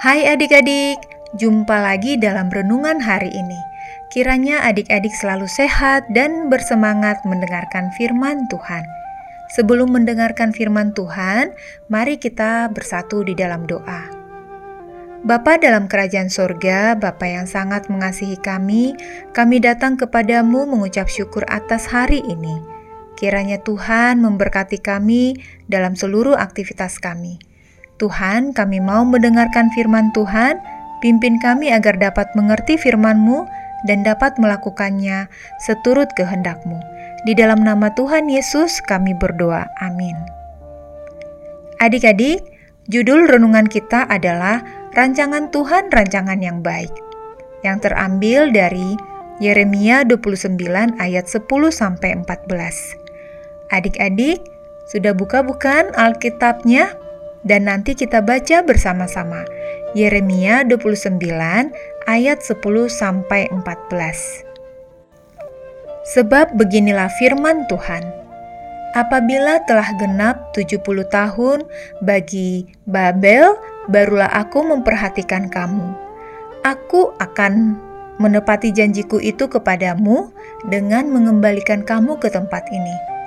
Hai 0.00 0.24
adik-adik, 0.24 0.96
jumpa 1.36 1.76
lagi 1.76 2.16
dalam 2.16 2.48
renungan 2.48 3.04
hari 3.04 3.28
ini. 3.36 3.60
Kiranya 4.08 4.64
adik-adik 4.64 5.12
selalu 5.12 5.44
sehat 5.44 6.08
dan 6.16 6.48
bersemangat 6.48 7.20
mendengarkan 7.28 7.92
firman 8.00 8.48
Tuhan. 8.48 8.80
Sebelum 9.52 9.92
mendengarkan 9.92 10.56
firman 10.56 10.96
Tuhan, 10.96 11.52
mari 11.92 12.16
kita 12.16 12.72
bersatu 12.72 13.20
di 13.28 13.36
dalam 13.36 13.68
doa. 13.68 14.08
Bapa 15.20 15.60
dalam 15.60 15.84
kerajaan 15.84 16.32
sorga, 16.32 16.96
Bapa 16.96 17.28
yang 17.28 17.44
sangat 17.44 17.92
mengasihi 17.92 18.40
kami, 18.40 18.96
kami 19.36 19.60
datang 19.60 20.00
kepadamu 20.00 20.64
mengucap 20.64 21.12
syukur 21.12 21.44
atas 21.44 21.84
hari 21.92 22.24
ini. 22.24 22.56
Kiranya 23.20 23.60
Tuhan 23.60 24.24
memberkati 24.24 24.80
kami 24.80 25.36
dalam 25.68 25.92
seluruh 25.92 26.40
aktivitas 26.40 26.96
kami. 26.96 27.49
Tuhan, 28.00 28.56
kami 28.56 28.80
mau 28.80 29.04
mendengarkan 29.04 29.68
firman 29.76 30.08
Tuhan, 30.16 30.56
pimpin 31.04 31.36
kami 31.36 31.68
agar 31.68 32.00
dapat 32.00 32.32
mengerti 32.32 32.80
firman-Mu 32.80 33.44
dan 33.84 34.00
dapat 34.00 34.40
melakukannya 34.40 35.28
seturut 35.60 36.08
kehendak-Mu. 36.16 36.80
Di 37.28 37.36
dalam 37.36 37.60
nama 37.60 37.92
Tuhan 37.92 38.32
Yesus 38.32 38.80
kami 38.88 39.12
berdoa. 39.12 39.68
Amin. 39.84 40.16
Adik-adik, 41.80 42.40
judul 42.88 43.28
renungan 43.28 43.68
kita 43.68 44.08
adalah 44.08 44.64
Rancangan 44.96 45.52
Tuhan 45.54 45.92
Rancangan 45.92 46.40
yang 46.40 46.64
Baik, 46.64 46.92
yang 47.62 47.78
terambil 47.78 48.50
dari 48.50 48.96
Yeremia 49.40 50.04
29 50.04 50.56
ayat 51.00 51.24
10 51.24 51.44
sampai 51.72 52.16
14. 52.20 52.96
Adik-adik, 53.72 54.44
sudah 54.90 55.14
buka 55.14 55.40
bukan 55.46 55.94
Alkitabnya? 55.96 57.09
Dan 57.40 57.68
nanti 57.68 57.96
kita 57.96 58.20
baca 58.20 58.60
bersama-sama. 58.60 59.48
Yeremia 59.96 60.62
29 60.68 61.18
ayat 62.06 62.38
10 62.44 62.60
sampai 62.86 63.48
14. 63.50 64.44
Sebab 66.14 66.54
beginilah 66.56 67.08
firman 67.16 67.64
Tuhan. 67.66 68.04
Apabila 68.90 69.62
telah 69.70 69.86
genap 70.02 70.50
70 70.52 70.82
tahun 71.06 71.62
bagi 72.02 72.66
Babel, 72.90 73.54
barulah 73.86 74.26
aku 74.34 74.66
memperhatikan 74.66 75.46
kamu. 75.46 75.94
Aku 76.66 77.14
akan 77.22 77.78
menepati 78.20 78.74
janjiku 78.74 79.16
itu 79.22 79.48
kepadamu 79.48 80.28
dengan 80.68 81.08
mengembalikan 81.08 81.86
kamu 81.86 82.20
ke 82.20 82.28
tempat 82.28 82.68
ini 82.68 83.19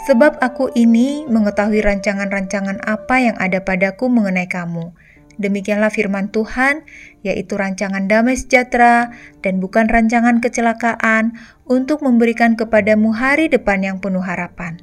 Sebab 0.00 0.40
aku 0.40 0.72
ini 0.72 1.28
mengetahui 1.28 1.84
rancangan-rancangan 1.84 2.80
apa 2.88 3.20
yang 3.20 3.36
ada 3.36 3.60
padaku 3.60 4.08
mengenai 4.08 4.48
kamu. 4.48 4.96
Demikianlah 5.36 5.92
firman 5.92 6.32
Tuhan, 6.32 6.88
yaitu 7.20 7.56
rancangan 7.60 8.08
damai 8.08 8.36
sejahtera 8.36 9.12
dan 9.44 9.60
bukan 9.60 9.88
rancangan 9.92 10.40
kecelakaan 10.40 11.36
untuk 11.68 12.00
memberikan 12.00 12.56
kepadamu 12.56 13.12
hari 13.12 13.52
depan 13.52 13.84
yang 13.84 13.96
penuh 14.00 14.24
harapan. 14.24 14.80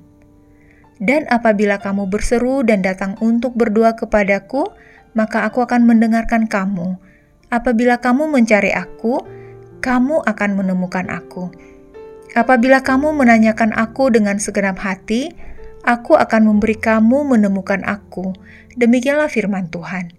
Dan 0.97 1.29
apabila 1.29 1.77
kamu 1.77 2.09
berseru 2.09 2.65
dan 2.65 2.81
datang 2.81 3.17
untuk 3.21 3.53
berdoa 3.53 3.97
kepadaku, 3.97 4.69
maka 5.17 5.45
aku 5.45 5.65
akan 5.65 5.85
mendengarkan 5.85 6.45
kamu. 6.49 6.97
Apabila 7.53 8.01
kamu 8.01 8.29
mencari 8.29 8.73
aku, 8.73 9.21
kamu 9.81 10.25
akan 10.25 10.49
menemukan 10.57 11.05
aku 11.09 11.53
Apabila 12.35 12.83
kamu 12.83 13.15
menanyakan 13.15 13.71
aku 13.71 14.11
dengan 14.11 14.35
segenap 14.41 14.81
hati, 14.83 15.31
aku 15.87 16.19
akan 16.19 16.51
memberi 16.51 16.75
kamu 16.75 17.23
menemukan 17.23 17.79
aku. 17.87 18.35
Demikianlah 18.75 19.31
firman 19.31 19.71
Tuhan. 19.71 20.11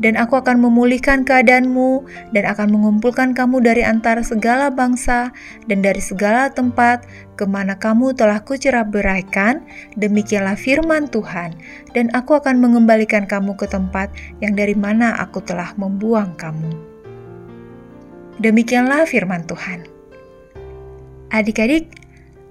Dan 0.00 0.16
aku 0.16 0.40
akan 0.40 0.56
memulihkan 0.56 1.28
keadaanmu 1.28 2.08
dan 2.32 2.48
akan 2.48 2.72
mengumpulkan 2.72 3.36
kamu 3.36 3.60
dari 3.60 3.84
antara 3.84 4.24
segala 4.24 4.72
bangsa 4.72 5.36
dan 5.68 5.84
dari 5.84 6.00
segala 6.00 6.48
tempat 6.48 7.04
ke 7.36 7.44
mana 7.44 7.76
kamu 7.76 8.16
telah 8.16 8.40
kucerah 8.40 8.88
beraikan. 8.88 9.60
Demikianlah 10.00 10.56
firman 10.56 11.12
Tuhan. 11.12 11.52
Dan 11.92 12.08
aku 12.16 12.40
akan 12.40 12.64
mengembalikan 12.64 13.28
kamu 13.28 13.52
ke 13.60 13.68
tempat 13.68 14.08
yang 14.40 14.56
dari 14.56 14.72
mana 14.72 15.12
aku 15.20 15.44
telah 15.44 15.76
membuang 15.76 16.32
kamu. 16.40 16.72
Demikianlah 18.40 19.04
firman 19.04 19.44
Tuhan. 19.44 19.91
Adik-adik, 21.32 21.88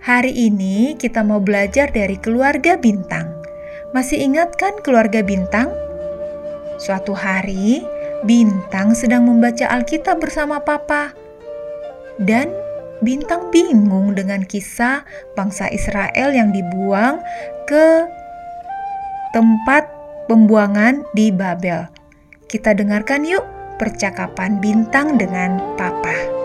hari 0.02 0.34
ini 0.34 0.98
kita 0.98 1.22
mau 1.22 1.38
belajar 1.38 1.94
dari 1.94 2.18
keluarga 2.18 2.82
bintang. 2.82 3.30
Masih 3.94 4.18
ingat 4.18 4.58
kan 4.58 4.74
keluarga 4.82 5.22
bintang? 5.22 5.70
Suatu 6.82 7.14
hari, 7.14 7.86
bintang 8.26 8.98
sedang 8.98 9.30
membaca 9.30 9.70
Alkitab 9.70 10.18
bersama 10.18 10.66
papa. 10.66 11.14
Dan 12.18 12.50
bintang 13.06 13.54
bingung 13.54 14.18
dengan 14.18 14.42
kisah 14.50 15.06
bangsa 15.38 15.70
Israel 15.70 16.34
yang 16.34 16.50
dibuang 16.50 17.22
ke 17.70 18.10
tempat 19.30 19.86
pembuangan 20.26 21.06
di 21.14 21.30
Babel. 21.30 21.86
Kita 22.50 22.74
dengarkan 22.74 23.30
yuk 23.30 23.46
percakapan 23.78 24.58
bintang 24.58 25.22
dengan 25.22 25.62
papa. 25.78 26.41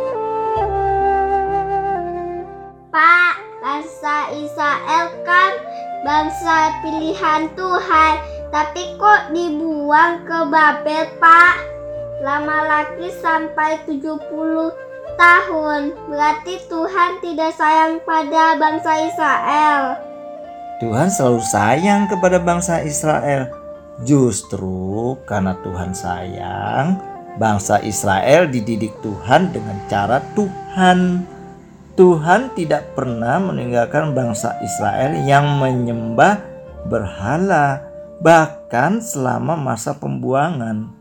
Israel 4.35 5.13
kan 5.23 5.53
bangsa 6.07 6.71
pilihan 6.83 7.51
Tuhan, 7.59 8.15
tapi 8.55 8.95
kok 8.97 9.35
dibuang 9.35 10.23
ke 10.23 10.39
Babel, 10.49 11.07
Pak? 11.19 11.55
Lama 12.23 12.59
lagi 12.65 13.13
sampai 13.21 13.83
70 13.85 14.17
tahun. 15.19 15.93
Berarti 16.09 16.63
Tuhan 16.71 17.21
tidak 17.21 17.53
sayang 17.57 18.01
pada 18.05 18.57
bangsa 18.57 18.93
Israel. 19.05 19.81
Tuhan 20.81 21.09
selalu 21.09 21.41
sayang 21.41 22.09
kepada 22.09 22.37
bangsa 22.41 22.85
Israel. 22.85 23.49
Justru 24.05 25.17
karena 25.25 25.57
Tuhan 25.65 25.97
sayang, 25.97 27.01
bangsa 27.41 27.81
Israel 27.81 28.45
dididik 28.49 28.93
Tuhan 29.01 29.53
dengan 29.57 29.77
cara 29.89 30.21
Tuhan 30.37 31.25
Tuhan 31.97 32.53
tidak 32.53 32.93
pernah 32.93 33.41
meninggalkan 33.41 34.12
bangsa 34.12 34.61
Israel 34.61 35.17
yang 35.25 35.57
menyembah 35.57 36.45
berhala, 36.93 37.89
bahkan 38.21 39.01
selama 39.01 39.57
masa 39.57 39.97
pembuangan. 39.97 40.93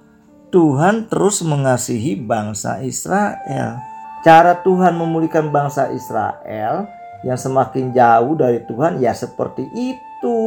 Tuhan 0.56 1.12
terus 1.12 1.44
mengasihi 1.44 2.16
bangsa 2.16 2.80
Israel. 2.80 3.76
Cara 4.24 4.56
Tuhan 4.64 4.96
memulihkan 4.96 5.52
bangsa 5.52 5.92
Israel 5.92 6.88
yang 7.28 7.36
semakin 7.36 7.92
jauh 7.92 8.40
dari 8.40 8.64
Tuhan 8.64 9.04
ya 9.04 9.12
seperti 9.12 9.68
itu. 9.76 10.40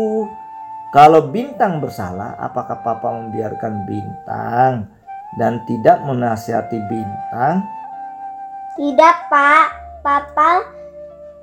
Kalau 0.97 1.28
bintang 1.28 1.84
bersalah, 1.84 2.41
apakah 2.41 2.80
Papa 2.80 3.20
membiarkan 3.20 3.84
bintang 3.84 4.88
dan 5.36 5.60
tidak 5.69 6.00
menasihati 6.09 6.80
bintang? 6.88 7.60
Tidak, 8.80 9.16
Pak. 9.28 9.78
Papa 10.08 10.64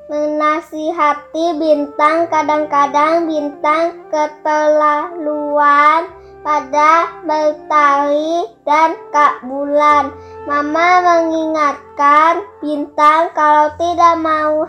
menasihati 0.09 1.53
bintang 1.61 2.25
kadang-kadang 2.33 3.29
bintang 3.29 4.09
keterlaluan 4.09 6.09
pada 6.41 7.13
mentari 7.21 8.49
dan 8.65 8.97
kak 9.13 9.45
bulan. 9.45 10.09
Mama 10.49 10.97
mengingatkan 11.05 12.41
bintang 12.57 13.29
kalau 13.37 13.69
tidak 13.78 14.17
mau 14.17 14.66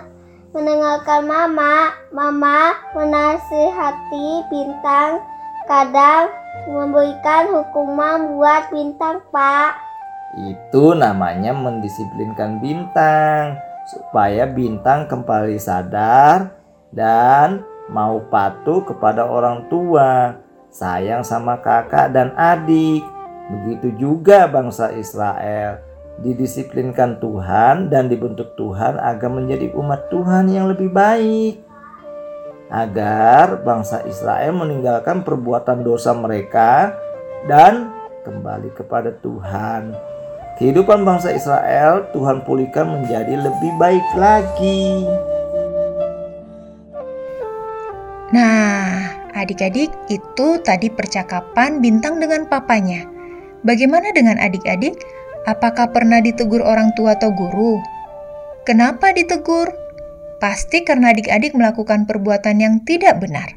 mendengarkan 0.53 1.25
mama, 1.25 1.97
mama 2.12 2.76
menasihati 2.93 4.44
bintang 4.53 5.25
kadang 5.73 6.29
memberikan 6.69 7.49
hukuman 7.49 8.37
buat 8.37 8.69
bintang 8.69 9.25
pak. 9.32 9.73
Itu 10.37 10.93
namanya 10.93 11.56
mendisiplinkan 11.56 12.61
bintang 12.61 13.56
supaya 13.87 14.44
bintang 14.50 15.06
kembali 15.06 15.56
sadar 15.62 16.59
dan 16.91 17.62
mau 17.87 18.19
patuh 18.27 18.83
kepada 18.83 19.27
orang 19.27 19.71
tua, 19.71 20.35
sayang 20.75 21.23
sama 21.23 21.62
kakak 21.62 22.11
dan 22.11 22.35
adik. 22.35 23.03
Begitu 23.47 23.94
juga 23.94 24.50
bangsa 24.50 24.91
Israel 24.91 25.87
didisiplinkan 26.17 27.21
Tuhan 27.21 27.93
dan 27.93 28.09
dibentuk 28.09 28.56
Tuhan 28.56 28.97
agar 28.97 29.29
menjadi 29.29 29.71
umat 29.77 30.09
Tuhan 30.09 30.49
yang 30.49 30.73
lebih 30.73 30.88
baik. 30.91 31.61
Agar 32.67 33.62
bangsa 33.62 34.03
Israel 34.09 34.50
meninggalkan 34.50 35.23
perbuatan 35.23 35.87
dosa 35.87 36.11
mereka 36.17 36.91
dan 37.47 37.94
kembali 38.27 38.75
kepada 38.75 39.15
Tuhan. 39.23 39.94
Kehidupan 40.56 41.05
bangsa 41.05 41.37
Israel 41.37 42.08
Tuhan 42.17 42.41
pulihkan 42.49 42.88
menjadi 42.88 43.37
lebih 43.37 43.76
baik 43.76 44.06
lagi. 44.17 45.05
Nah, 48.32 49.12
adik-adik 49.37 49.93
itu 50.08 50.49
tadi 50.64 50.88
percakapan 50.88 51.85
bintang 51.85 52.17
dengan 52.17 52.49
papanya. 52.49 53.05
Bagaimana 53.69 54.08
dengan 54.17 54.41
adik-adik? 54.41 54.97
Apakah 55.44 55.93
pernah 55.93 56.25
ditegur 56.25 56.64
orang 56.64 56.88
tua 56.97 57.20
atau 57.20 57.37
guru? 57.37 57.76
Kenapa 58.64 59.12
ditegur? 59.12 59.69
Pasti 60.41 60.88
karena 60.88 61.12
adik-adik 61.12 61.52
melakukan 61.52 62.09
perbuatan 62.09 62.64
yang 62.64 62.81
tidak 62.88 63.20
benar. 63.20 63.52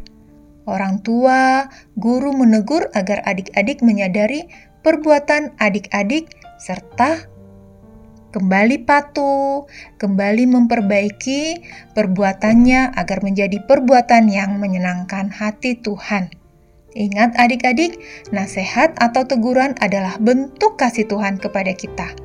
Orang 0.68 1.00
tua, 1.00 1.72
guru 1.96 2.36
menegur 2.36 2.92
agar 2.92 3.24
adik-adik 3.24 3.80
menyadari 3.80 4.52
perbuatan 4.84 5.56
adik-adik 5.64 6.39
serta 6.60 7.26
kembali 8.30 8.86
patuh, 8.86 9.66
kembali 9.98 10.46
memperbaiki 10.46 11.42
perbuatannya 11.98 12.94
agar 12.94 13.26
menjadi 13.26 13.64
perbuatan 13.66 14.30
yang 14.30 14.62
menyenangkan 14.62 15.34
hati 15.34 15.80
Tuhan. 15.82 16.30
Ingat 16.94 17.38
adik-adik, 17.38 18.02
nasihat 18.34 18.98
atau 18.98 19.26
teguran 19.26 19.78
adalah 19.78 20.18
bentuk 20.18 20.78
kasih 20.78 21.06
Tuhan 21.06 21.38
kepada 21.38 21.74
kita. 21.74 22.18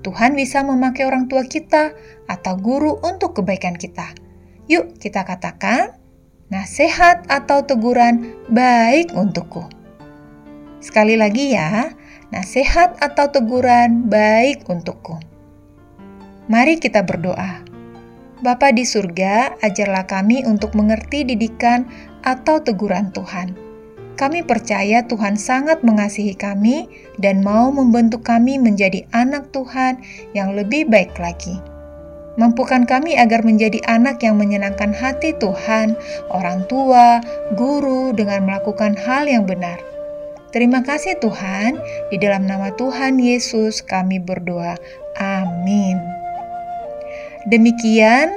Tuhan 0.00 0.38
bisa 0.38 0.64
memakai 0.64 1.04
orang 1.04 1.28
tua 1.28 1.44
kita 1.44 1.92
atau 2.24 2.54
guru 2.56 2.96
untuk 3.04 3.36
kebaikan 3.36 3.76
kita. 3.76 4.12
Yuk 4.72 4.96
kita 4.96 5.26
katakan, 5.26 5.98
nasihat 6.48 7.26
atau 7.28 7.66
teguran 7.66 8.32
baik 8.48 9.12
untukku. 9.12 9.68
Sekali 10.80 11.18
lagi 11.18 11.52
ya, 11.52 11.92
nasihat 12.34 12.98
atau 12.98 13.30
teguran 13.30 14.06
baik 14.06 14.66
untukku. 14.66 15.18
Mari 16.46 16.78
kita 16.78 17.02
berdoa. 17.02 17.62
Bapa 18.40 18.70
di 18.70 18.84
surga, 18.84 19.58
ajarlah 19.64 20.04
kami 20.04 20.44
untuk 20.44 20.76
mengerti 20.76 21.24
didikan 21.24 21.88
atau 22.22 22.60
teguran 22.60 23.10
Tuhan 23.10 23.66
kami 24.16 24.48
percaya 24.48 25.04
Tuhan 25.04 25.36
sangat 25.36 25.84
mengasihi 25.84 26.32
kami 26.32 26.88
dan 27.20 27.44
mau 27.44 27.68
membentuk 27.68 28.24
kami 28.24 28.56
menjadi 28.56 29.04
anak 29.12 29.52
Tuhan 29.52 30.00
yang 30.32 30.56
lebih 30.56 30.88
baik 30.88 31.12
lagi. 31.20 31.60
Mampukan 32.40 32.88
kami 32.88 33.16
agar 33.16 33.44
menjadi 33.44 33.80
anak 33.84 34.24
yang 34.24 34.40
menyenangkan 34.40 34.92
hati 34.92 35.36
Tuhan, 35.36 35.96
orang 36.32 36.64
tua, 36.68 37.20
guru 37.56 38.12
dengan 38.16 38.48
melakukan 38.48 38.96
hal 38.96 39.28
yang 39.28 39.44
benar. 39.44 39.80
Terima 40.56 40.80
kasih 40.80 41.20
Tuhan, 41.20 41.76
di 42.08 42.16
dalam 42.16 42.48
nama 42.48 42.72
Tuhan 42.80 43.20
Yesus 43.20 43.84
kami 43.84 44.16
berdoa. 44.16 44.80
Amin. 45.20 46.00
Demikian 47.44 48.32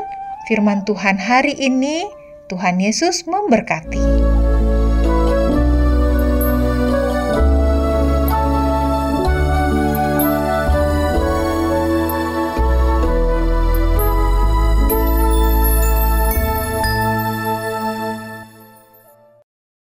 firman 0.51 0.83
Tuhan 0.83 1.15
hari 1.15 1.55
ini. 1.55 2.03
Tuhan 2.51 2.83
Yesus 2.83 3.23
memberkati. 3.23 4.18